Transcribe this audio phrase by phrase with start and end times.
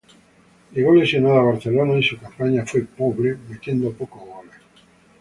[0.71, 4.55] Llegó lesionado a Barcelona y su campaña fue pobre, metiendo pocos goles.